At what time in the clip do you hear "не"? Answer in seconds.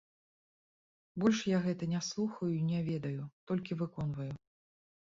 1.93-2.01, 2.73-2.79